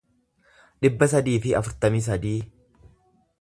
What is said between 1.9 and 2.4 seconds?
sadii